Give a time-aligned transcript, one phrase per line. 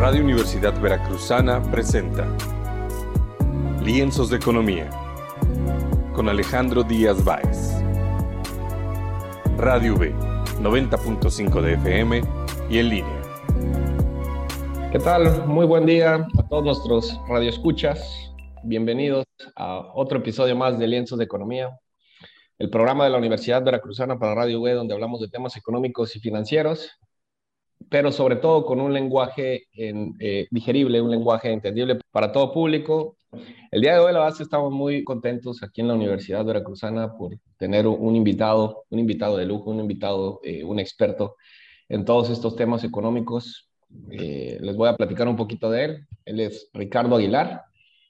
[0.00, 2.26] Radio Universidad Veracruzana presenta
[3.82, 4.88] Lienzos de Economía
[6.14, 7.82] con Alejandro Díaz Báez.
[9.58, 10.14] Radio V,
[10.62, 12.22] 90.5 de FM
[12.70, 13.22] y en línea.
[14.90, 15.46] ¿Qué tal?
[15.46, 18.32] Muy buen día a todos nuestros radioescuchas.
[18.62, 21.78] Bienvenidos a otro episodio más de Lienzos de Economía,
[22.58, 26.20] el programa de la Universidad Veracruzana para Radio V, donde hablamos de temas económicos y
[26.20, 26.90] financieros
[27.90, 33.16] pero sobre todo con un lenguaje eh, digerible, un lenguaje entendible para todo público.
[33.72, 37.36] El día de hoy, la verdad, estamos muy contentos aquí en la Universidad Veracruzana por
[37.58, 41.36] tener un invitado, un invitado de lujo, un invitado, eh, un experto
[41.88, 43.68] en todos estos temas económicos.
[44.12, 46.06] Eh, les voy a platicar un poquito de él.
[46.24, 47.64] Él es Ricardo Aguilar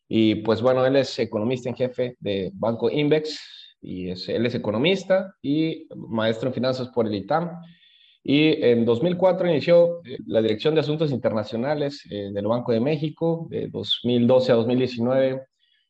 [0.08, 4.54] y pues bueno, él es economista en jefe de Banco Invex y es, él es
[4.54, 7.50] economista y maestro en finanzas por el ITAM
[8.22, 13.46] y en 2004 inició eh, la Dirección de Asuntos Internacionales eh, del Banco de México,
[13.50, 15.42] de 2012 a 2019.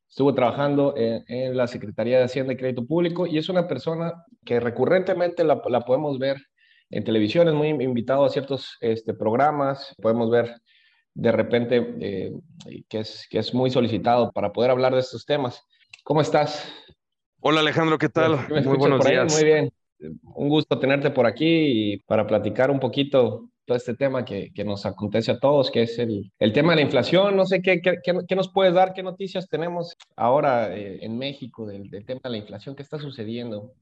[0.09, 4.59] Estuvo trabajando en, la Secretaría de Hacienda y Crédito Público y es una persona que
[4.59, 6.37] recurrentemente la, la podemos ver
[6.91, 10.57] en televisión, es muy invitado a ciertos este, programas, podemos ver
[11.15, 12.33] de repente eh,
[12.89, 15.63] que, es, que es muy solicitado para poder hablar de estos temas.
[16.03, 16.69] ¿Cómo estás?
[17.41, 18.49] Hola Alejandro, ¿qué tal?
[18.49, 19.33] Muy buenos días.
[19.33, 19.71] Muy bien
[20.01, 21.47] un gusto tenerte por aquí
[21.93, 25.83] y para platicar un poquito todo este tema que, que nos acontece a todos, que
[25.83, 27.37] es el, el tema de la inflación.
[27.37, 31.67] No sé qué, qué, qué, nos puedes dar, qué noticias tenemos ahora eh, en México
[31.67, 33.73] del, del tema de la inflación, qué está sucediendo.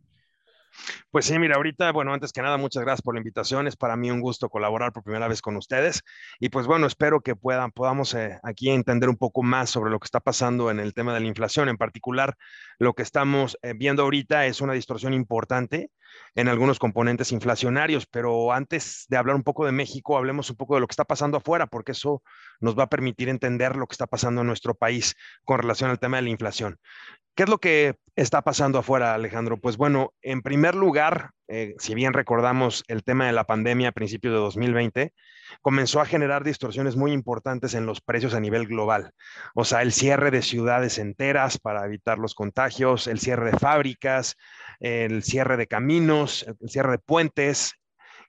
[1.10, 3.66] Pues sí, mira, ahorita, bueno, antes que nada, muchas gracias por la invitación.
[3.66, 6.02] Es para mí un gusto colaborar por primera vez con ustedes.
[6.38, 9.98] Y pues bueno, espero que puedan, podamos eh, aquí entender un poco más sobre lo
[9.98, 11.68] que está pasando en el tema de la inflación.
[11.68, 12.36] En particular,
[12.78, 15.90] lo que estamos eh, viendo ahorita es una distorsión importante
[16.34, 18.06] en algunos componentes inflacionarios.
[18.06, 21.04] Pero antes de hablar un poco de México, hablemos un poco de lo que está
[21.04, 22.22] pasando afuera, porque eso
[22.60, 25.14] nos va a permitir entender lo que está pasando en nuestro país
[25.44, 26.78] con relación al tema de la inflación.
[27.34, 29.60] ¿Qué es lo que está pasando afuera, Alejandro?
[29.60, 33.92] Pues bueno, en primer lugar, eh, si bien recordamos el tema de la pandemia a
[33.92, 35.14] principios de 2020,
[35.62, 39.12] comenzó a generar distorsiones muy importantes en los precios a nivel global.
[39.54, 44.36] O sea, el cierre de ciudades enteras para evitar los contagios, el cierre de fábricas,
[44.78, 47.74] el cierre de caminos, el cierre de puentes,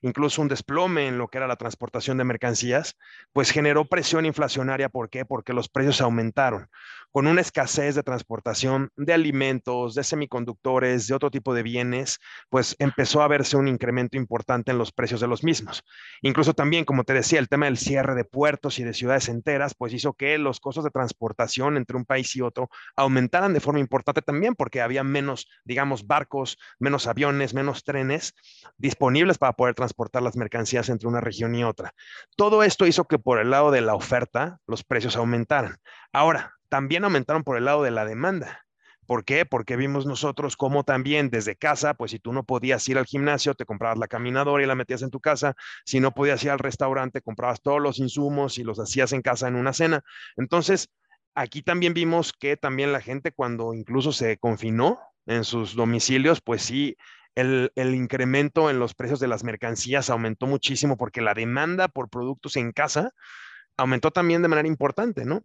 [0.02, 2.96] incluso un desplome en lo que era la transportación de mercancías,
[3.32, 4.88] pues generó presión inflacionaria.
[4.88, 5.24] ¿Por qué?
[5.24, 6.68] Porque los precios aumentaron
[7.12, 12.76] con una escasez de transportación de alimentos, de semiconductores, de otro tipo de bienes, pues
[12.78, 15.82] empezó a verse un incremento importante en los precios de los mismos.
[16.22, 19.74] Incluso también, como te decía, el tema del cierre de puertos y de ciudades enteras,
[19.74, 23.80] pues hizo que los costos de transportación entre un país y otro aumentaran de forma
[23.80, 28.34] importante también porque había menos, digamos, barcos, menos aviones, menos trenes
[28.78, 29.89] disponibles para poder transportar
[30.22, 31.92] las mercancías entre una región y otra.
[32.36, 35.76] Todo esto hizo que por el lado de la oferta los precios aumentaran.
[36.12, 38.64] Ahora, también aumentaron por el lado de la demanda.
[39.06, 39.44] ¿Por qué?
[39.44, 43.54] Porque vimos nosotros cómo también desde casa, pues si tú no podías ir al gimnasio,
[43.54, 45.56] te comprabas la caminadora y la metías en tu casa.
[45.84, 49.48] Si no podías ir al restaurante, comprabas todos los insumos y los hacías en casa
[49.48, 50.02] en una cena.
[50.36, 50.90] Entonces,
[51.34, 56.62] aquí también vimos que también la gente cuando incluso se confinó en sus domicilios, pues
[56.62, 56.96] sí,
[57.34, 62.56] el, incremento en los precios de las mercancías aumentó muchísimo porque la demanda por productos
[62.56, 63.12] en casa
[63.76, 65.42] aumentó también de manera importante, ¿no?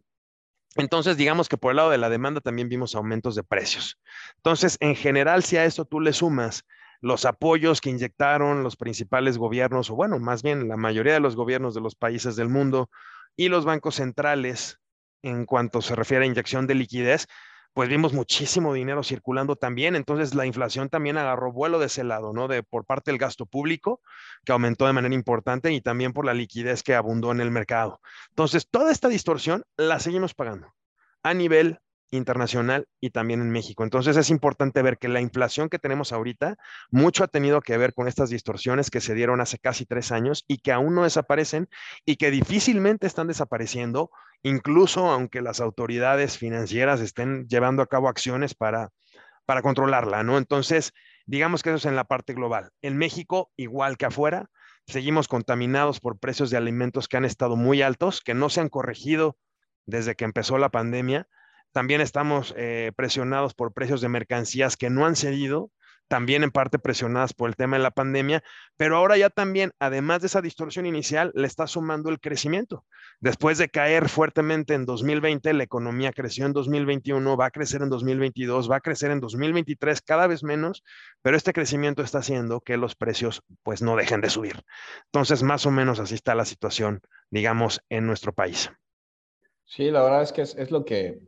[0.75, 3.97] Entonces, digamos que por el lado de la demanda también vimos aumentos de precios.
[4.37, 6.65] Entonces, en general, si a eso tú le sumas
[6.99, 11.35] los apoyos que inyectaron los principales gobiernos, o bueno, más bien la mayoría de los
[11.35, 12.89] gobiernos de los países del mundo
[13.37, 14.79] y los bancos centrales
[15.21, 17.27] en cuanto se refiere a inyección de liquidez,
[17.75, 22.31] pues vimos muchísimo dinero circulando también, entonces la inflación también agarró vuelo de ese lado,
[22.31, 22.47] ¿no?
[22.47, 24.01] De por parte del gasto público,
[24.45, 27.99] que aumentó de manera importante, y también por la liquidez que abundó en el mercado.
[28.29, 30.73] Entonces, toda esta distorsión la seguimos pagando
[31.21, 31.79] a nivel
[32.11, 33.83] internacional y también en México.
[33.83, 36.55] Entonces es importante ver que la inflación que tenemos ahorita
[36.91, 40.45] mucho ha tenido que ver con estas distorsiones que se dieron hace casi tres años
[40.47, 41.67] y que aún no desaparecen
[42.05, 44.11] y que difícilmente están desapareciendo,
[44.47, 48.89] incluso aunque las autoridades financieras estén llevando a cabo acciones para,
[49.45, 50.37] para controlarla, ¿no?
[50.37, 50.93] Entonces,
[51.25, 52.69] digamos que eso es en la parte global.
[52.81, 54.49] En México, igual que afuera,
[54.87, 58.69] seguimos contaminados por precios de alimentos que han estado muy altos, que no se han
[58.69, 59.37] corregido
[59.85, 61.27] desde que empezó la pandemia
[61.75, 65.71] también estamos eh, presionados por precios de mercancías que no han cedido,
[66.07, 68.43] también en parte presionadas por el tema de la pandemia,
[68.77, 72.85] pero ahora ya también, además de esa distorsión inicial, le está sumando el crecimiento.
[73.19, 77.89] Después de caer fuertemente en 2020, la economía creció en 2021, va a crecer en
[77.89, 80.83] 2022, va a crecer en 2023, cada vez menos,
[81.21, 84.61] pero este crecimiento está haciendo que los precios pues no dejen de subir.
[85.05, 88.69] Entonces, más o menos así está la situación, digamos, en nuestro país.
[89.65, 91.19] Sí, la verdad es que es, lo que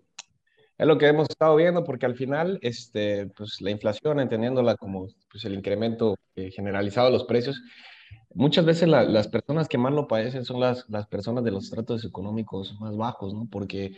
[0.77, 5.07] es lo que hemos estado viendo, porque al final, este, pues la inflación, entendiéndola como
[5.31, 7.61] pues, el incremento eh, generalizado de los precios,
[8.33, 12.05] muchas veces las personas que más lo padecen son las, las personas de los tratos
[12.05, 13.47] económicos más bajos, ¿no?
[13.51, 13.93] Porque,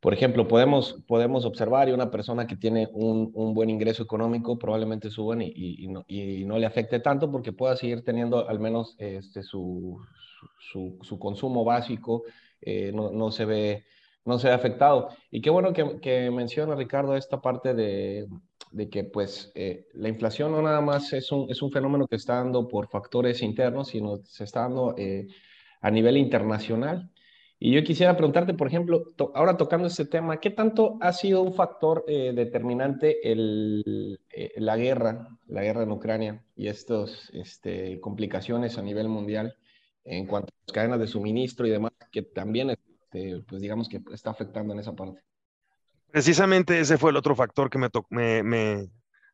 [0.00, 4.58] por ejemplo, podemos, podemos observar y una persona que tiene un, un buen ingreso económico
[4.58, 8.60] probablemente suban y, y, no, y, no, le afecte tanto porque pueda seguir teniendo al
[8.60, 9.98] menos este, su,
[10.58, 12.24] su, su consumo básico,
[12.60, 13.84] eh, no, no, se ve
[14.24, 15.08] no se ve afectado.
[15.30, 18.28] Y qué bueno que, menciona Ricardo esta parte de,
[18.70, 22.16] de que pues eh, la inflación no nada más es un, es un fenómeno que
[22.16, 25.28] está dando por factores internos, sino se está dando eh,
[25.80, 27.10] a nivel internacional.
[27.62, 31.52] Y yo quisiera preguntarte, por ejemplo, ahora tocando este tema, ¿qué tanto ha sido un
[31.52, 34.18] factor eh, determinante el,
[34.56, 39.56] la guerra, la guerra en Ucrania y estas este, complicaciones a nivel mundial
[40.04, 42.74] en cuanto a las cadenas de suministro y demás, que también,
[43.12, 45.20] este, pues digamos que está afectando en esa parte?
[46.10, 47.88] Precisamente ese fue el otro factor que me,
[48.42, 48.88] me,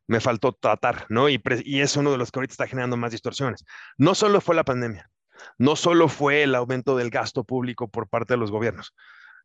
[0.07, 1.29] me, faltó tratar, ¿no?
[1.29, 3.65] Y, y, es uno de los que ahorita está generando más distorsiones.
[3.97, 5.09] No solo fue la pandemia,
[5.57, 8.93] no solo fue el aumento del gasto público por parte de los gobiernos,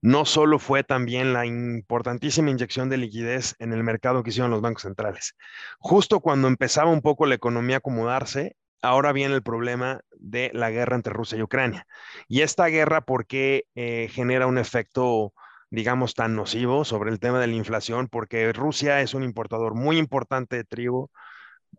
[0.03, 4.61] no solo fue también la importantísima inyección de liquidez en el mercado que hicieron los
[4.61, 5.37] bancos centrales.
[5.79, 10.71] Justo cuando empezaba un poco la economía a acomodarse, ahora viene el problema de la
[10.71, 11.87] guerra entre Rusia y Ucrania.
[12.29, 15.33] Y esta guerra, ¿por qué eh, genera un efecto
[15.73, 19.97] digamos, tan nocivo sobre el tema de la inflación, porque Rusia es un importador muy
[19.97, 21.11] importante de trigo,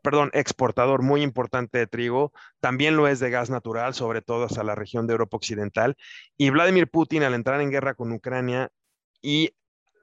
[0.01, 4.63] perdón, exportador muy importante de trigo, también lo es de gas natural, sobre todo hasta
[4.63, 5.95] la región de Europa Occidental.
[6.37, 8.69] Y Vladimir Putin, al entrar en guerra con Ucrania
[9.21, 9.55] y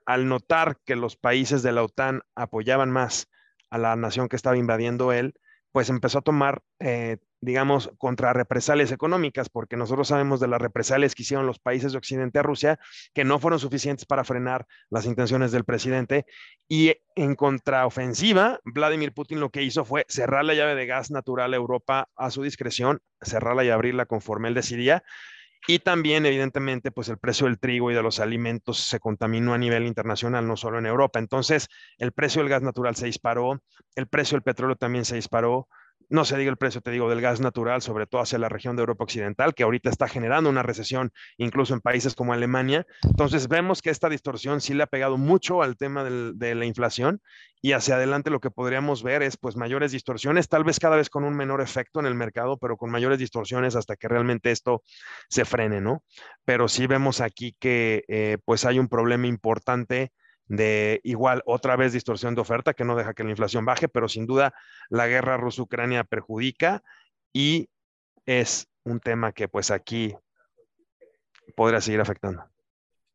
[0.07, 3.27] al notar que los países de la OTAN apoyaban más
[3.71, 5.35] a la nación que estaba invadiendo él,
[5.73, 11.15] pues empezó a tomar eh, digamos, contra represalias económicas, porque nosotros sabemos de las represalias
[11.15, 12.79] que hicieron los países de Occidente a Rusia,
[13.15, 16.27] que no fueron suficientes para frenar las intenciones del presidente.
[16.69, 21.55] Y en contraofensiva, Vladimir Putin lo que hizo fue cerrar la llave de gas natural
[21.55, 25.03] a Europa a su discreción, cerrarla y abrirla conforme él decidía.
[25.67, 29.59] Y también, evidentemente, pues el precio del trigo y de los alimentos se contaminó a
[29.59, 31.19] nivel internacional, no solo en Europa.
[31.19, 31.69] Entonces,
[31.99, 33.63] el precio del gas natural se disparó,
[33.95, 35.69] el precio del petróleo también se disparó,
[36.11, 38.77] no se diga el precio, te digo, del gas natural, sobre todo hacia la región
[38.77, 42.87] de Europa Occidental, que ahorita está generando una recesión incluso en países como Alemania.
[43.03, 47.23] Entonces vemos que esta distorsión sí le ha pegado mucho al tema de la inflación
[47.63, 51.11] y hacia adelante lo que podríamos ver es pues mayores distorsiones, tal vez cada vez
[51.11, 54.83] con un menor efecto en el mercado, pero con mayores distorsiones hasta que realmente esto
[55.29, 56.03] se frene, ¿no?
[56.45, 60.13] Pero sí vemos aquí que eh, pues hay un problema importante
[60.51, 64.09] de igual otra vez distorsión de oferta que no deja que la inflación baje, pero
[64.09, 64.53] sin duda
[64.89, 66.83] la guerra rusa-ucrania perjudica
[67.33, 67.69] y
[68.27, 70.13] es un tema que pues aquí
[71.55, 72.43] podría seguir afectando.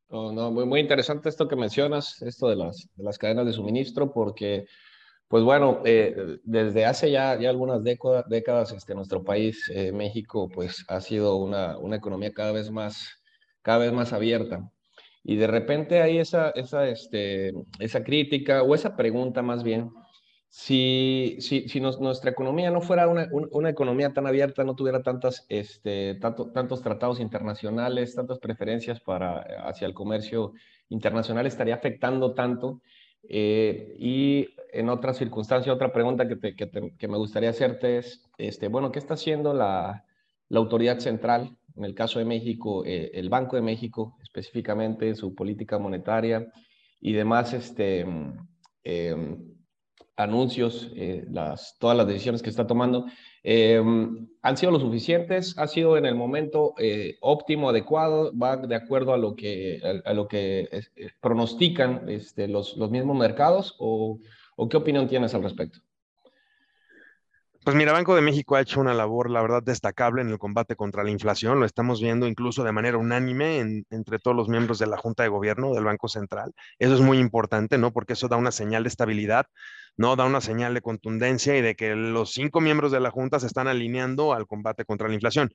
[0.10, 4.66] no, muy, muy interesante esto que mencionas, esto de las, las cadenas de suministro, porque
[5.28, 10.86] pues bueno, eh, desde hace ya, ya algunas décadas este, nuestro país, eh, México, pues
[10.88, 13.10] ha sido una, una economía cada vez más,
[13.62, 14.72] cada vez más abierta.
[15.28, 19.90] Y de repente hay esa, esa, este, esa crítica o esa pregunta más bien,
[20.48, 25.48] si, si, si nuestra economía no fuera una, una, economía tan abierta, no tuviera tantas,
[25.50, 30.54] este, tanto, tantos tratados internacionales, tantas preferencias para, hacia el comercio
[30.90, 32.82] internacional, estaría afectando tanto.
[33.28, 38.22] Eh, y en otra circunstancia, otra pregunta que, te, que, que, me gustaría hacerte es,
[38.38, 40.06] este, bueno, ¿qué está haciendo la,
[40.50, 45.36] la autoridad central en el caso de México, eh, el Banco de México, específicamente su
[45.36, 46.52] política monetaria
[47.02, 48.06] y demás este,
[48.84, 49.56] em,
[50.16, 51.26] anuncios, eh,
[51.80, 53.06] todas las decisiones que está tomando,
[53.44, 58.76] em, han sido lo suficientes, ha sido en el momento eh, óptimo, adecuado, va de
[58.76, 60.70] acuerdo a lo que, a, lo que
[61.20, 64.20] pronostican este, los, mismos mercados o
[64.70, 65.80] qué opinión tienes al respecto?
[67.66, 70.76] Pues mira, Banco de México ha hecho una labor, la verdad, destacable en el combate
[70.76, 71.60] contra la inflación.
[71.60, 75.30] Lo estamos viendo incluso de manera unánime entre todos los miembros de la Junta de
[75.30, 76.54] Gobierno del Banco Central.
[76.78, 77.92] Eso es muy importante, ¿no?
[77.92, 79.48] Porque eso da una señal de estabilidad,
[79.98, 80.16] ¿no?
[80.16, 83.48] Da una señal de contundencia y de que los cinco miembros de la Junta se
[83.48, 85.52] están alineando al combate contra la inflación.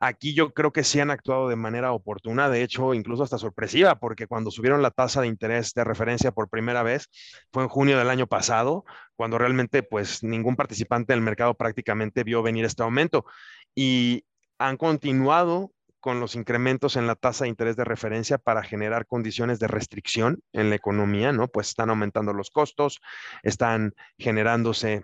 [0.00, 3.98] Aquí yo creo que sí han actuado de manera oportuna, de hecho, incluso hasta sorpresiva,
[3.98, 7.08] porque cuando subieron la tasa de interés de referencia por primera vez
[7.52, 8.84] fue en junio del año pasado,
[9.16, 13.24] cuando realmente pues ningún participante del mercado prácticamente vio venir este aumento.
[13.74, 14.24] Y
[14.58, 15.72] han continuado
[16.06, 20.40] con los incrementos en la tasa de interés de referencia para generar condiciones de restricción
[20.52, 21.48] en la economía, ¿no?
[21.48, 23.00] Pues están aumentando los costos,
[23.42, 25.02] están generándose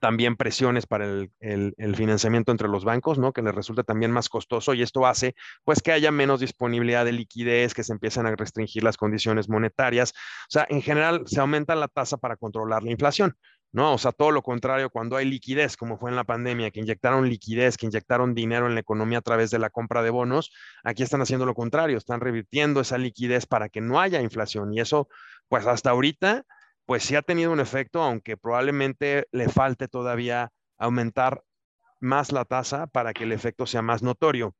[0.00, 3.32] también presiones para el, financiamiento entre los bancos, ¿no?
[3.32, 7.12] Que les resulta también más costoso y esto hace pues que haya menos disponibilidad de
[7.12, 10.10] liquidez, que se empiezan a restringir las condiciones monetarias.
[10.10, 13.36] O sea, en general se aumenta la tasa para controlar la inflación.
[13.72, 13.94] ¿No?
[13.94, 17.28] O sea, todo lo contrario, cuando hay liquidez, como fue en la pandemia, que inyectaron
[17.28, 21.02] liquidez, que inyectaron dinero en la economía a través de la compra de bonos, aquí
[21.02, 24.72] están haciendo lo contrario, están revirtiendo esa liquidez para que no haya inflación.
[24.74, 25.08] Y eso,
[25.48, 26.44] pues hasta ahorita,
[26.84, 31.42] pues sí ha tenido un efecto, aunque probablemente le falte todavía aumentar
[32.00, 34.54] más la tasa para que el efecto sea más notorio.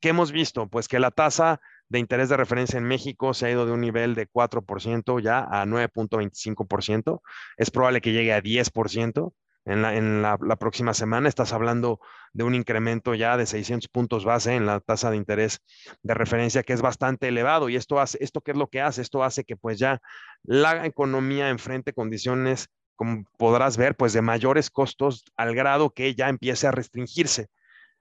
[0.00, 0.68] ¿Qué hemos visto?
[0.68, 3.80] Pues que la tasa de interés de referencia en México se ha ido de un
[3.80, 7.22] nivel de 4% ya a 9.25%.
[7.56, 9.32] Es probable que llegue a 10%
[9.64, 11.28] en, la, en la, próxima semana.
[11.28, 12.00] Estás hablando
[12.32, 15.60] de un incremento ya de 600 puntos base en la tasa de interés
[16.02, 17.68] de referencia, que es bastante elevado.
[17.68, 19.00] Y esto hace, ¿esto qué es lo que hace?
[19.00, 20.00] Esto hace que pues ya
[20.42, 26.28] la economía enfrente condiciones, como podrás ver, pues de mayores costos al grado que ya
[26.28, 27.48] empiece a restringirse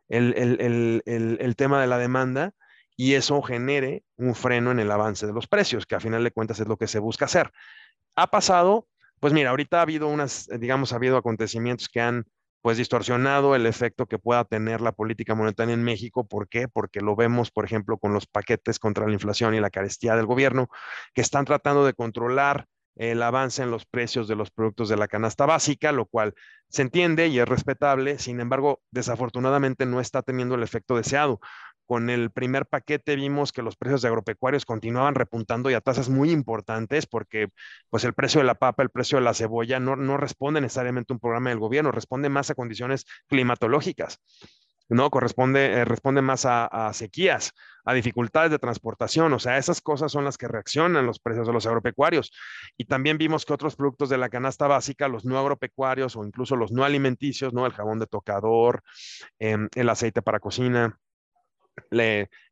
[0.10, 2.54] el, el, el, el tema de la demanda
[2.98, 6.32] y eso genere un freno en el avance de los precios, que a final de
[6.32, 7.52] cuentas es lo que se busca hacer.
[8.16, 8.88] Ha pasado,
[9.20, 12.26] pues mira, ahorita ha habido unas, eh, digamos, ha habido acontecimientos que han
[12.62, 16.28] pues distorsionado el efecto que pueda tener la política monetaria en México.
[16.28, 16.68] ¿Por qué?
[16.68, 20.26] Porque lo vemos, por ejemplo, con los paquetes contra la inflación y la carestía del
[20.26, 20.68] gobierno,
[21.14, 22.66] que están tratando de controlar
[22.98, 26.34] el avance en los precios de los productos de la canasta básica, lo cual
[26.70, 31.40] se entiende y es respetable, sin embargo, desafortunadamente no está teniendo el efecto deseado.
[31.88, 36.10] Con el primer paquete vimos que los precios de agropecuarios continuaban repuntando y a tasas
[36.10, 37.48] muy importantes porque
[37.90, 41.14] pues el precio de la papa, el precio de la cebolla no, no responde necesariamente
[41.14, 44.20] a un programa del gobierno, responde más a condiciones climatológicas.
[44.90, 45.10] ¿no?
[45.10, 47.54] Corresponde, eh, responde más a, sequías,
[47.86, 51.54] a dificultades de transportación, o sea, esas cosas son las que reaccionan los precios de
[51.54, 52.32] los agropecuarios.
[52.78, 56.56] Y también vimos que otros productos de la canasta básica, los no agropecuarios o incluso
[56.56, 57.66] los no alimenticios, ¿no?
[57.66, 58.84] El jabón de tocador,
[59.40, 61.00] em, el aceite para cocina,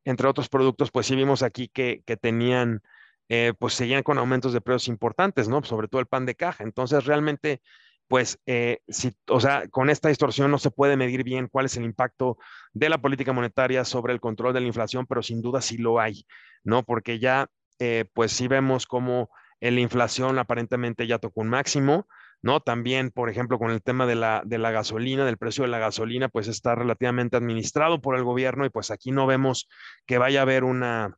[0.03, 2.81] entre otros productos, pues sí vimos aquí que, tenían,
[3.29, 5.63] eh, pues seguían con aumentos de precios importantes, ¿no?
[5.63, 6.63] Sobre todo el pan de caja.
[6.63, 7.61] Entonces, realmente,
[8.07, 11.77] pues, eh, si, o sea, con esta distorsión no se puede medir bien cuál es
[11.77, 12.37] el impacto
[12.73, 15.99] de la política monetaria sobre el control de la inflación, pero sin duda sí lo
[15.99, 16.25] hay,
[16.63, 16.83] ¿no?
[16.83, 17.47] Porque ya,
[17.79, 19.29] eh, pues sí vemos cómo
[19.59, 22.07] la inflación aparentemente ya tocó un máximo,
[22.45, 22.59] ¿no?
[22.59, 25.79] También, por ejemplo, con el tema de la, de la gasolina, del precio de la
[25.79, 29.67] gasolina, pues está relativamente administrado por el gobierno y pues aquí no vemos
[30.05, 31.17] que vaya a haber una,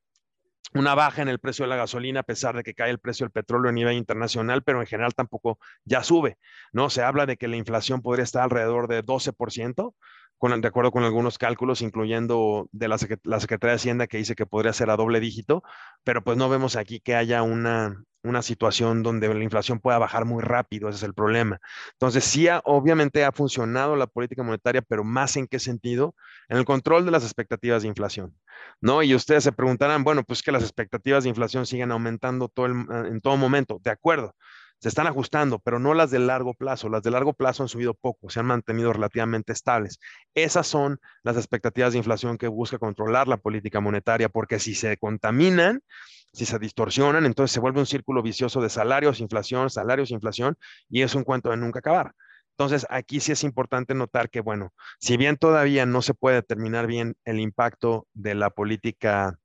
[0.74, 3.26] una baja en el precio de la gasolina a pesar de que cae el precio
[3.26, 6.38] del petróleo a nivel internacional, pero en general tampoco ya sube,
[6.72, 6.90] ¿no?
[6.90, 9.96] Se habla de que la inflación podría estar alrededor de 12%,
[10.38, 14.36] con, de acuerdo con algunos cálculos, incluyendo de la, la Secretaría de Hacienda que dice
[14.36, 15.64] que podría ser a doble dígito,
[16.04, 20.26] pero pues no vemos aquí que haya una, una situación donde la inflación pueda bajar
[20.26, 21.60] muy rápido, ese es el problema.
[21.94, 26.16] Entonces, sí, obviamente ha funcionado la política monetaria, pero más en qué sentido?
[26.50, 28.36] En el control de las expectativas de inflación,
[28.82, 29.04] ¿no?
[29.04, 33.22] Y ustedes se preguntarán, bueno, pues que las expectativas de inflación siguen aumentando todo en
[33.22, 34.36] todo momento, de acuerdo,
[34.80, 36.90] se están ajustando, pero no las de largo plazo.
[36.90, 40.00] Las de largo plazo han subido poco, se han mantenido relativamente estables.
[40.34, 44.98] Esas son las expectativas de inflación que busca controlar la política monetaria, porque si se
[44.98, 45.82] contaminan,
[46.34, 50.58] si se distorsionan, entonces se vuelve un círculo vicioso de salarios, inflación, salarios, inflación,
[50.90, 52.14] y es un cuento de nunca acabar.
[52.52, 56.88] Entonces, aquí sí es importante notar que, bueno, si bien todavía no se puede determinar
[56.88, 59.38] bien el impacto de la política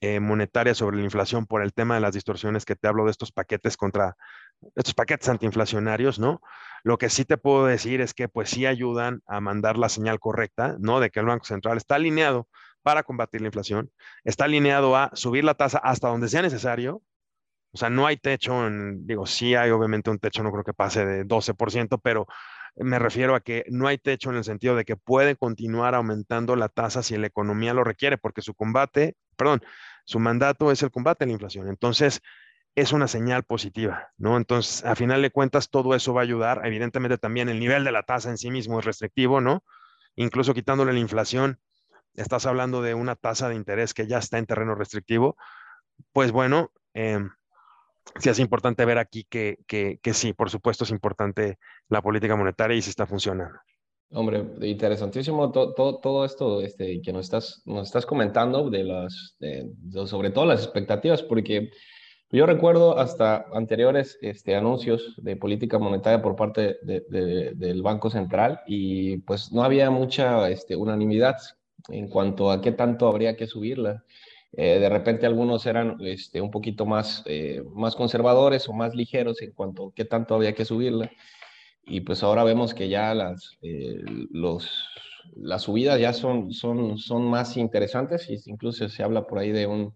[0.00, 3.10] eh, monetaria sobre la inflación por el tema de las distorsiones que te hablo de
[3.10, 4.16] estos paquetes contra
[4.76, 6.40] estos paquetes antiinflacionarios, ¿no?
[6.82, 10.18] Lo que sí te puedo decir es que pues sí ayudan a mandar la señal
[10.18, 11.00] correcta, ¿no?
[11.00, 12.48] De que el Banco Central está alineado
[12.82, 13.90] para combatir la inflación,
[14.24, 17.02] está alineado a subir la tasa hasta donde sea necesario.
[17.72, 20.74] O sea, no hay techo, en, digo, sí hay obviamente un techo, no creo que
[20.74, 22.26] pase de 12%, pero
[22.76, 26.56] me refiero a que no hay techo en el sentido de que puede continuar aumentando
[26.56, 29.62] la tasa si la economía lo requiere, porque su combate, perdón,
[30.04, 31.68] su mandato es el combate a la inflación.
[31.68, 32.20] Entonces,
[32.74, 34.36] es una señal positiva, ¿no?
[34.36, 36.62] Entonces, a final de cuentas, todo eso va a ayudar.
[36.64, 39.64] Evidentemente, también el nivel de la tasa en sí mismo es restrictivo, ¿no?
[40.16, 41.58] Incluso quitándole la inflación,
[42.14, 45.36] estás hablando de una tasa de interés que ya está en terreno restrictivo.
[46.12, 47.30] Pues bueno, em,
[48.18, 52.36] sí es importante ver aquí que, que, que sí, por supuesto es importante la política
[52.36, 53.58] monetaria y si está funcionando.
[54.12, 59.36] Hombre, interesantísimo todo, todo, esto este, que nos estás, nos estás comentando de las,
[60.06, 61.70] sobre todo las expectativas, porque
[62.32, 69.18] yo recuerdo hasta anteriores este, anuncios de política monetaria por parte del Banco Central y
[69.18, 71.36] pues no había mucha este, unanimidad
[71.88, 74.04] en cuanto a qué tanto habría que subirla.
[74.52, 79.42] Eh, de repente algunos eran este, un poquito más, eh, más conservadores o más ligeros
[79.42, 81.10] en cuanto a qué tanto había que subirla.
[81.90, 84.70] Y pues ahora vemos que ya las, eh, los,
[85.34, 89.66] las subidas ya son, son, son más interesantes y incluso se habla por ahí de
[89.66, 89.94] un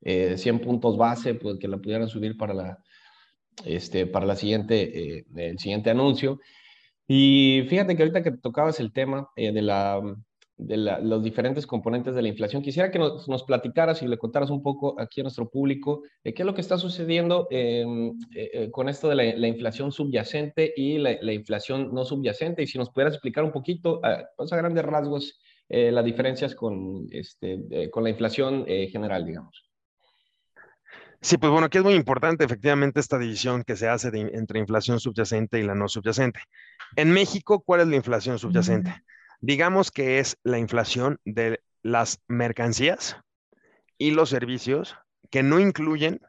[0.00, 2.78] 100 puntos base, pues que la pudieran subir para la,
[3.64, 6.40] este, para la siguiente, el siguiente anuncio.
[7.06, 10.00] Y fíjate que ahorita que tocabas el tema de la
[10.56, 12.62] de los diferentes componentes de la inflación.
[12.62, 16.34] Quisiera que nos, nos, platicaras y le contaras un poco aquí a nuestro público qué
[16.36, 20.98] es lo que está sucediendo em, eh, eh, con esto de la, inflación subyacente y
[20.98, 24.84] la, inflación no subyacente y si nos pudieras explicar un poquito, a, pues, a grandes
[24.84, 29.64] rasgos, eh, las diferencias con, este, con la inflación general, digamos.
[31.20, 35.00] Sí, pues bueno, aquí es muy importante efectivamente esta división que se hace entre inflación
[35.00, 36.40] subyacente y la no subyacente.
[36.96, 38.92] En México, ¿cuál es la inflación subyacente?
[39.44, 43.18] Digamos que es la inflación de las mercancías
[43.98, 44.96] y los servicios
[45.30, 46.20] que no incluyen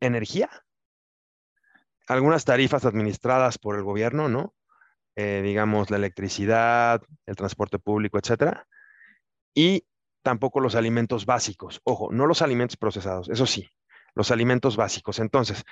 [0.00, 0.48] energía,
[2.06, 4.54] algunas tarifas administradas por el gobierno, ¿no?
[5.16, 8.68] Eh, digamos la electricidad, el transporte público, etcétera,
[9.52, 9.88] y
[10.22, 11.80] tampoco los alimentos básicos.
[11.82, 13.68] Ojo, no los alimentos procesados, eso sí,
[14.14, 15.18] los alimentos básicos.
[15.18, 15.64] Entonces,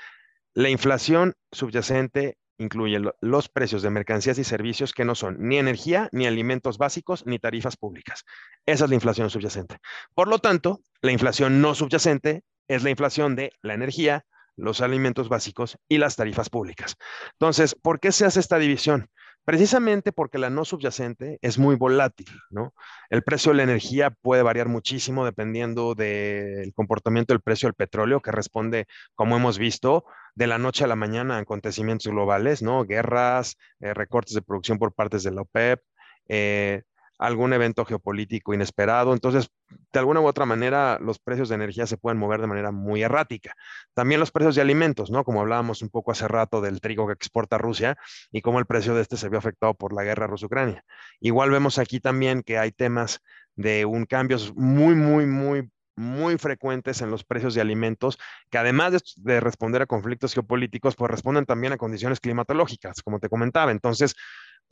[0.55, 6.09] la inflación subyacente incluye los precios de mercancías y servicios que no son ni energía,
[6.13, 8.25] ni alimentos básicos, ni tarifas públicas.
[8.67, 9.79] Esa es la inflación subyacente.
[10.15, 14.25] Por lo tanto, la inflación no subyacente es la inflación de la energía,
[14.57, 16.97] los alimentos básicos y las tarifas públicas.
[17.33, 19.09] Entonces, ¿por qué se hace esta división?
[19.45, 22.73] Precisamente porque la no subyacente es muy volátil, ¿no?
[23.11, 28.21] El precio de la energía puede variar muchísimo dependiendo del comportamiento del precio del petróleo,
[28.21, 32.85] que responde, como hemos visto, de la noche a la mañana a acontecimientos globales, ¿no?
[32.85, 35.81] Guerras, eh, recortes de producción por partes de la OPEP,
[36.29, 36.83] eh,
[37.19, 39.13] algún evento geopolítico inesperado.
[39.13, 39.49] Entonces,
[39.93, 43.03] de alguna u otra manera, los precios de energía se pueden mover de manera muy
[43.03, 43.55] errática.
[43.95, 45.25] También los precios de alimentos, ¿no?
[45.25, 47.97] Como hablábamos un poco hace rato del trigo que exporta Rusia
[48.31, 50.85] y cómo el precio de este se vio afectado por la guerra Rusia-Ucrania.
[51.21, 53.21] Igual vemos aquí también que hay temas
[53.57, 58.19] de un cambios muy, muy, muy muy frecuentes en los precios de alimentos,
[58.51, 63.21] que además de, de, responder a conflictos geopolíticos, pues responden también a condiciones climatológicas, como
[63.21, 63.71] te comentaba.
[63.71, 64.17] Entonces,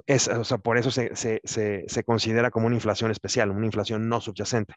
[0.06, 4.08] es, o sea, por eso se, se, se, considera como una inflación especial, una inflación
[4.08, 4.74] no subyacente.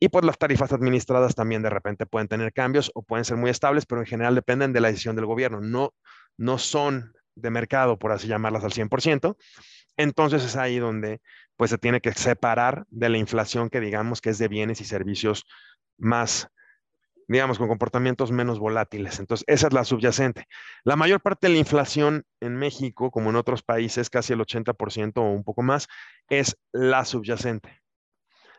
[0.00, 3.50] Y pues las tarifas administradas también de repente pueden tener cambios o pueden ser muy
[3.50, 5.60] estables, pero en general dependen de la decisión del gobierno.
[5.60, 5.94] No,
[6.38, 9.36] no son de mercado, por así llamarlas al 100%.
[9.96, 11.20] Entonces es ahí donde
[11.56, 14.84] pues se tiene que separar de la inflación que digamos que es de bienes y
[14.84, 15.44] servicios
[15.98, 16.48] más
[17.32, 19.18] digamos, con comportamientos menos volátiles.
[19.18, 20.46] Entonces, esa es la subyacente.
[20.84, 25.12] La mayor parte de la inflación en México, como en otros países, casi el 80%
[25.16, 25.88] o un poco más,
[26.28, 27.80] es la subyacente.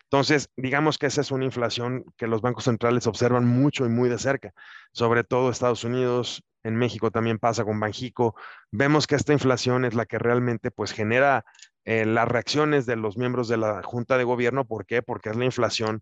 [0.06, 4.10] Entonces, digamos que esa es una inflación que los bancos centrales observan mucho y muy
[4.10, 4.54] de cerca,
[4.92, 8.36] sobre todo Estados Unidos, en México también pasa con Banjico.
[8.72, 11.46] Vemos que esta inflación es la que realmente pues genera
[11.86, 14.66] eh, las reacciones de los miembros de la Junta de Gobierno.
[14.66, 15.02] ¿Por qué?
[15.02, 16.02] Porque es la inflación,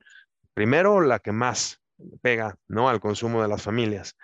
[0.53, 1.80] primero, la que más
[2.21, 2.89] pega, ¿no?
[2.89, 4.15] Al consumo de las familias.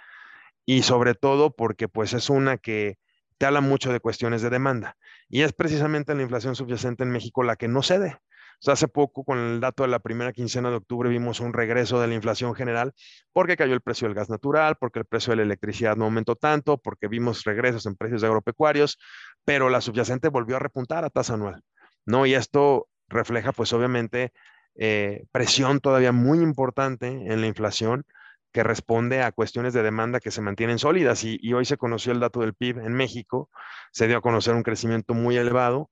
[0.65, 2.97] Y sobre todo porque pues es una que
[3.37, 4.97] te habla mucho de cuestiones de demanda.
[5.29, 8.17] Y es precisamente la inflación subyacente en México la que no cede.
[8.59, 11.53] O sea, hace poco, con el dato de la primera quincena de octubre, vimos un
[11.53, 12.93] regreso de la inflación general
[13.31, 16.35] porque cayó el precio del gas natural, porque el precio de la electricidad no aumentó
[16.35, 18.97] tanto, porque vimos regresos en precios agropecuarios,
[19.45, 21.61] pero la subyacente volvió a repuntar a tasa anual,
[22.05, 22.25] ¿no?
[22.25, 24.33] Y esto refleja, pues obviamente,
[24.77, 28.05] eh, presión todavía muy importante en la inflación
[28.51, 31.23] que responde a cuestiones de demanda que se mantienen sólidas.
[31.23, 33.49] Y, hoy se conoció el dato del PIB en México,
[33.91, 35.89] se dio a conocer un crecimiento muy elevado.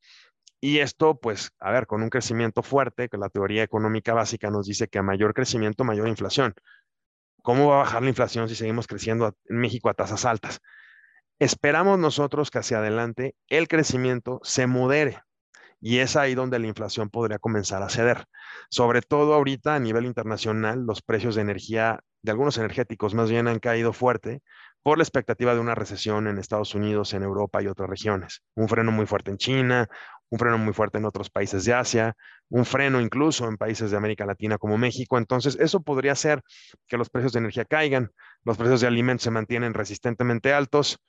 [0.62, 4.66] Y esto, pues, a ver, con un crecimiento fuerte, que la teoría económica básica nos
[4.66, 6.56] dice que a mayor crecimiento, mayor inflación.
[7.44, 10.62] ¿Cómo va a bajar la inflación si seguimos creciendo en México a tasas altas?
[11.38, 15.22] Esperamos nosotros que hacia adelante el crecimiento se modere,
[15.82, 18.26] y es ahí donde la inflación podría comenzar a ceder.
[18.70, 23.48] Sobre todo ahorita a nivel internacional, los precios de energía, de algunos energéticos más bien
[23.48, 24.42] han caído fuerte
[24.84, 28.44] por la expectativa de una recesión en Estados Unidos, en Europa y otras regiones.
[28.56, 29.88] Un freno muy fuerte en China,
[30.30, 32.16] un freno muy fuerte en otros países de Asia,
[32.50, 35.18] un freno incluso en países de América Latina como México.
[35.18, 36.42] Entonces, eso podría hacer
[36.88, 38.12] que los precios de energía caigan,
[38.44, 41.00] los precios de alimentos se mantienen resistentemente altos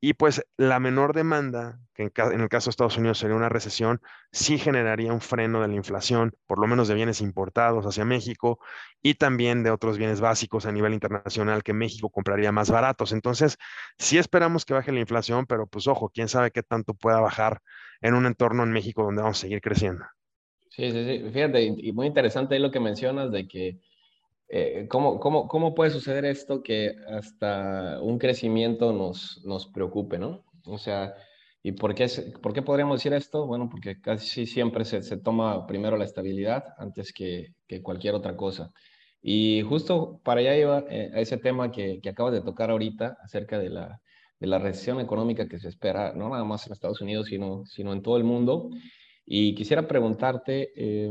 [0.00, 4.00] y pues la menor demanda, que en, el caso de Estados Unidos sería una recesión,
[4.32, 8.58] sí generaría un freno de la inflación, por lo menos de bienes importados hacia México
[9.02, 13.12] y también de otros bienes básicos a nivel internacional que México compraría más baratos.
[13.12, 13.56] Entonces,
[13.98, 17.60] sí esperamos que baje la inflación, pero pues ojo, quién sabe qué tanto pueda bajar
[18.00, 20.04] en un entorno en México donde vamos a seguir creciendo.
[20.68, 21.30] Sí, sí, sí.
[21.32, 23.78] Fíjate, y muy interesante lo que mencionas de que
[24.56, 30.44] eh, ¿cómo, cómo, cómo, puede suceder esto que hasta un crecimiento nos, nos preocupe, ¿no?
[30.64, 31.12] O sea,
[31.60, 32.06] ¿y por qué,
[32.40, 33.48] por qué podríamos decir esto?
[33.48, 38.36] Bueno, porque casi siempre se, se toma primero la estabilidad antes que, que, cualquier otra
[38.36, 38.70] cosa.
[39.20, 43.16] Y justo para allá iba eh, a ese tema que, que acabas de tocar ahorita
[43.24, 44.00] acerca de la,
[44.38, 47.92] de la recesión económica que se espera, no nada más en Estados Unidos, sino, sino
[47.92, 48.70] en todo el mundo.
[49.26, 50.70] Y quisiera preguntarte...
[50.76, 51.10] Eh,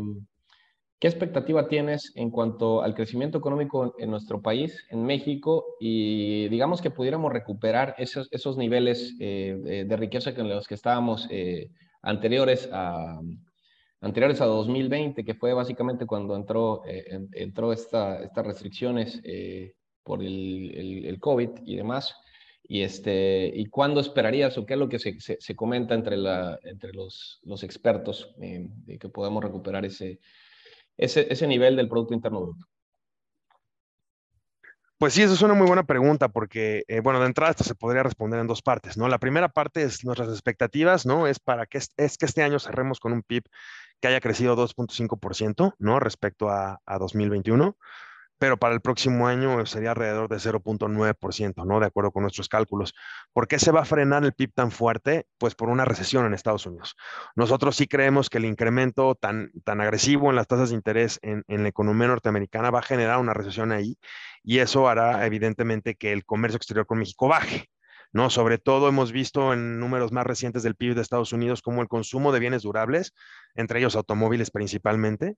[1.03, 6.81] ¿Qué expectativa tienes en cuanto al crecimiento económico en nuestro país, en México, y digamos
[6.81, 12.69] que pudiéramos recuperar esos, esos niveles eh, de, riqueza con los que estábamos eh, anteriores,
[12.71, 13.19] a,
[13.99, 19.21] anteriores a 2020, que fue básicamente cuando entró, eh, entró esta, estas restricciones
[20.03, 22.15] por el, el, COVID y demás?
[22.63, 26.57] Y, este, ¿Y cuándo esperarías o qué es lo que se, se, comenta entre, la,
[26.63, 30.21] entre los, los expertos de que podamos recuperar ese
[30.97, 32.65] ese, ese nivel del Producto Interno Bruto?
[34.97, 37.75] Pues sí, eso es una muy buena pregunta porque, eh, bueno, de entrada esto se
[37.75, 39.09] podría responder en dos partes, ¿no?
[39.09, 41.27] La primera parte es nuestras expectativas, ¿no?
[41.27, 43.43] Es para que, es que este año cerremos con un PIB
[43.99, 45.99] que haya crecido 2.5%, ¿no?
[45.99, 47.75] Respecto a, a 2021
[48.43, 51.79] pero para el próximo año sería alrededor de 0.9%, ¿no?
[51.79, 52.93] De acuerdo con nuestros cálculos.
[53.31, 55.27] ¿Por qué se va a frenar el PIB tan fuerte?
[55.37, 56.97] Pues por una recesión en Estados Unidos.
[57.37, 61.45] Nosotros sí creemos que el incremento tan, tan agresivo en las tasas de interés en,
[61.47, 63.97] en la economía norteamericana va a generar una recesión ahí
[64.43, 67.69] y eso hará evidentemente que el comercio exterior con México baje.
[68.13, 68.29] ¿No?
[68.29, 71.87] Sobre todo hemos visto en números más recientes del PIB de Estados Unidos como el
[71.87, 73.13] consumo de bienes durables,
[73.55, 75.35] entre ellos automóviles principalmente,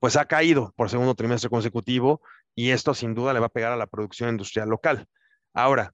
[0.00, 2.22] pues ha caído por segundo trimestre consecutivo
[2.54, 5.06] y esto sin duda le va a pegar a la producción industrial local.
[5.52, 5.92] Ahora,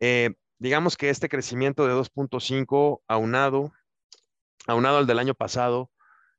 [0.00, 3.72] eh, digamos que este crecimiento de 2.5 aunado,
[4.68, 5.90] aunado al del año pasado,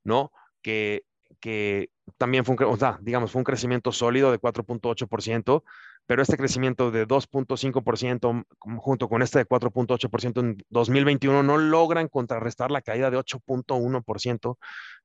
[0.05, 0.31] ¿no?
[0.61, 1.03] Que,
[1.41, 5.63] que también fue un, digamos, fue un crecimiento sólido de 4.8%,
[6.05, 8.45] pero este crecimiento de 2.5%
[8.77, 14.57] junto con este de 4.8% en 2021 no logran contrarrestar la caída de 8.1%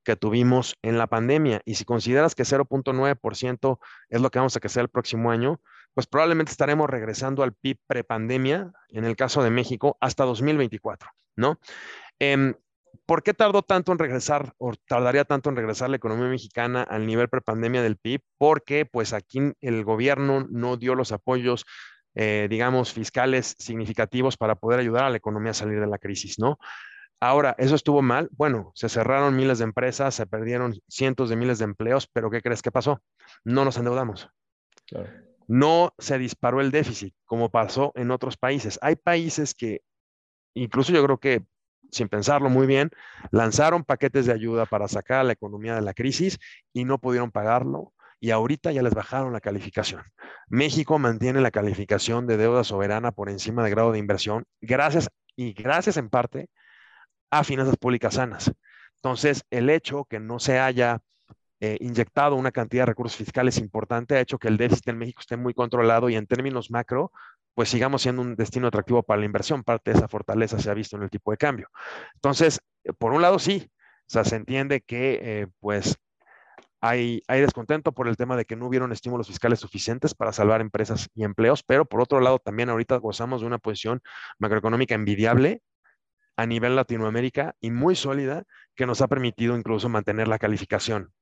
[0.02, 1.62] que tuvimos en la pandemia.
[1.64, 5.60] Y si consideras que 0.9% es lo que vamos a crecer el próximo año,
[5.94, 11.60] pues probablemente estaremos regresando al PIB prepandemia, en el caso de México, hasta 2024, ¿no?
[12.18, 12.54] Em,
[13.06, 17.06] ¿Por qué tardó tanto en regresar o tardaría tanto en regresar la economía mexicana al
[17.06, 18.20] nivel prepandemia del PIB?
[18.36, 21.64] Porque pues aquí el gobierno no dio los apoyos,
[22.14, 26.38] eh, digamos, fiscales significativos para poder ayudar a la economía a salir de la crisis,
[26.38, 26.58] ¿no?
[27.20, 28.28] Ahora, ¿eso estuvo mal?
[28.32, 32.42] Bueno, se cerraron miles de empresas, se perdieron cientos de miles de empleos, pero ¿qué
[32.42, 33.02] crees que pasó?
[33.42, 34.28] No nos endeudamos.
[35.48, 38.78] No se disparó el déficit como pasó en otros países.
[38.82, 39.80] Hay países que,
[40.54, 41.44] incluso yo creo que
[41.90, 42.90] sin pensarlo muy bien,
[43.30, 46.38] lanzaron paquetes de ayuda para sacar a la economía de la crisis
[46.72, 50.02] y no pudieron pagarlo y ahorita ya les bajaron la calificación.
[50.48, 55.52] México mantiene la calificación de deuda soberana por encima de grado de inversión gracias y
[55.52, 56.48] gracias en parte
[57.30, 58.50] a finanzas públicas sanas.
[58.96, 61.00] Entonces, el hecho que no se haya
[61.60, 65.20] eh, inyectado una cantidad de recursos fiscales importante ha hecho que el déficit en México
[65.20, 67.12] esté muy controlado y en términos macro
[67.58, 69.64] pues sigamos siendo un destino atractivo para la inversión.
[69.64, 71.68] Parte de esa fortaleza se ha visto en el tipo de cambio.
[72.14, 73.68] Entonces, eh, por un lado, sí,
[74.06, 75.96] se entiende que eh, pues
[76.80, 80.60] hay, hay descontento por el tema de que no hubieron estímulos fiscales suficientes para salvar
[80.60, 84.02] empresas y empleos, pero por otro lado, también ahorita gozamos de una posición
[84.38, 85.60] macroeconómica envidiable
[86.36, 88.44] a nivel Latinoamérica y muy sólida
[88.76, 91.12] que nos ha permitido incluso mantener la calificación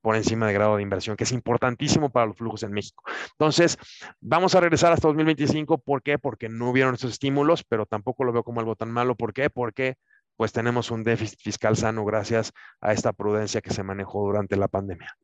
[0.00, 3.02] por encima de grado de inversión, que es importantísimo para los flujos en México.
[3.32, 3.78] Entonces,
[4.20, 5.78] vamos a regresar hasta 2025.
[5.78, 6.18] ¿Por qué?
[6.18, 9.14] Porque no hubieron esos estímulos, pero tampoco lo veo como algo tan malo.
[9.14, 9.50] ¿Por qué?
[9.50, 9.96] Porque
[10.36, 14.68] pues tenemos un déficit fiscal sano gracias a esta prudencia que se manejó durante la
[14.68, 15.14] pandemia.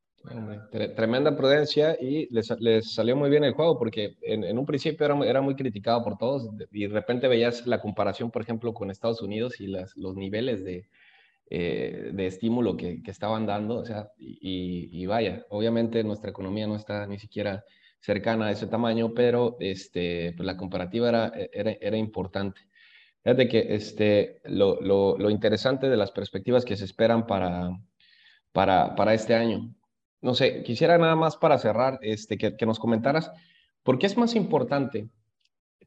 [0.95, 5.41] Tremenda prudencia y les, salió muy bien el juego porque en, un principio era, era,
[5.41, 9.61] muy criticado por todos y de repente veías la comparación, por ejemplo, con Estados Unidos
[9.61, 10.89] y los niveles de,
[11.49, 16.77] eh, de estímulo que, que, estaban dando, o sea, y, vaya, obviamente nuestra economía no
[16.77, 17.65] está ni siquiera
[18.01, 22.61] cercana a ese tamaño, pero este, pues la comparativa era, era, era importante.
[23.23, 27.71] Fíjate que este, lo, lo, lo, interesante de las perspectivas que se esperan para,
[28.53, 29.75] para, para, este año.
[30.21, 33.31] No sé, quisiera nada más para cerrar este, que, que nos comentaras,
[33.83, 35.09] ¿por qué es más importante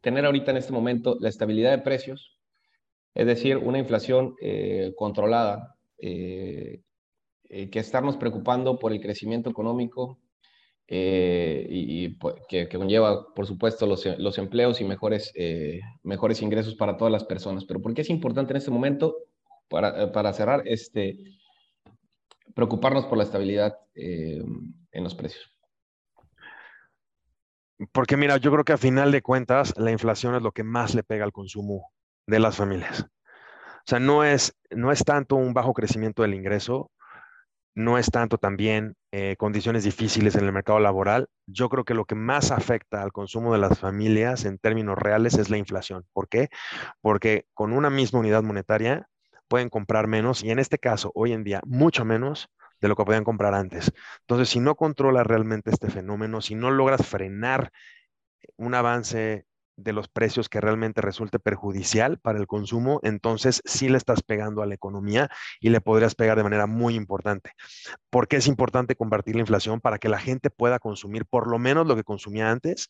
[0.02, 2.39] tener ahorita en este momento la estabilidad de precios,
[3.14, 6.82] es decir, una inflación eh, controlada, eh,
[7.50, 10.20] eh, que estarnos preocupando por el crecimiento económico
[10.92, 15.32] y, pues, que, conlleva, por supuesto, los, empleos y mejores,
[16.02, 17.64] mejores ingresos para todas las personas.
[17.66, 19.16] Pero ¿por qué es importante en este momento,
[19.68, 21.20] para, para cerrar, este,
[22.56, 25.52] preocuparnos por la estabilidad en los precios?
[27.92, 30.96] Porque mira, yo creo que a final de cuentas la inflación es lo que más
[30.96, 31.92] le pega al consumo
[32.30, 33.02] de las familias.
[33.02, 36.92] O sea, no es, no es tanto un bajo crecimiento del ingreso,
[37.76, 41.28] no es tanto también eh, condiciones difíciles en el mercado laboral.
[41.48, 45.36] Yo creo que lo que más afecta al consumo de las familias en términos reales
[45.36, 46.06] es la inflación.
[46.14, 46.50] ¿Por qué?
[47.02, 49.08] Porque con una misma unidad monetaria
[49.48, 52.50] pueden comprar menos y en este caso, hoy en día, mucho menos
[52.82, 53.92] de lo que podían comprar antes.
[54.22, 57.72] Entonces, si no controlas realmente este fenómeno, si no logras frenar
[58.58, 59.46] un avance
[59.84, 64.62] de los precios que realmente resulte perjudicial para el consumo, entonces sí le estás pegando
[64.62, 67.52] a la economía y le podrías pegar de manera muy importante.
[68.10, 69.80] ¿Por qué es importante combatir la inflación?
[69.82, 72.90] Para que la gente pueda consumir por lo menos lo que consumía antes,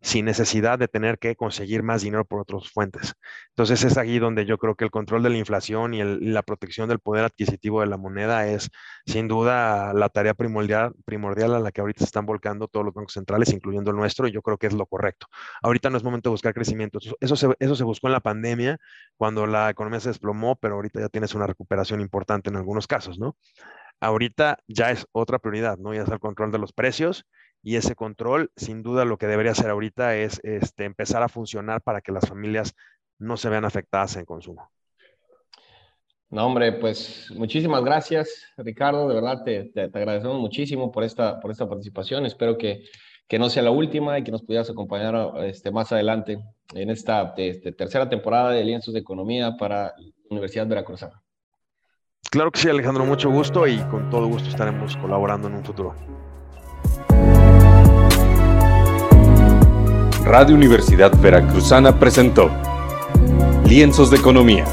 [0.00, 3.14] sin necesidad de tener que conseguir más dinero por otras fuentes.
[3.50, 6.88] Entonces es aquí donde yo creo que el control de la inflación y, la protección
[6.88, 8.70] del poder adquisitivo de la moneda es
[9.06, 12.94] sin duda la tarea primordial, primordial a la que ahorita se están volcando todos los
[12.94, 15.26] bancos centrales, incluyendo el nuestro, y yo creo que es lo correcto.
[15.62, 16.98] Ahorita no es momento de buscar crecimiento.
[17.20, 18.78] Eso se, eso se buscó en la pandemia,
[19.16, 23.18] cuando la economía se desplomó, pero ahorita ya tienes una recuperación importante en algunos casos,
[23.18, 23.36] ¿no?
[24.00, 25.94] Ahorita ya es otra prioridad, ¿no?
[25.94, 27.26] Ya es el control de los precios
[27.66, 31.82] y ese control, sin duda, lo que debería hacer ahorita es este, empezar a funcionar
[31.82, 32.76] para que las familias
[33.18, 34.70] no se vean afectadas en consumo.
[36.30, 39.08] No, hombre, pues muchísimas gracias, Ricardo.
[39.08, 42.24] De verdad, te, te, agradecemos muchísimo por esta, por esta participación.
[42.24, 42.84] Espero que,
[43.26, 46.38] que, no sea la última y que nos pudieras acompañar este, más adelante
[46.72, 51.20] en esta este, tercera temporada de Lienzos de Economía para la Universidad Veracruzana.
[52.30, 55.96] Claro que sí, Alejandro, mucho gusto y con todo gusto estaremos colaborando en un futuro.
[60.26, 62.50] Radio Universidad Veracruzana presentó
[63.64, 64.64] Lienzos de Economía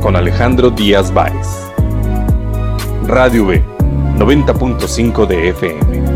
[0.00, 1.48] con Alejandro Díaz Báez.
[3.04, 3.64] Radio B,
[4.16, 6.15] 90.5 de FM.